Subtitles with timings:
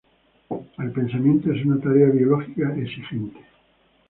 [0.79, 3.39] El pensamiento es una tarea biológica exigente.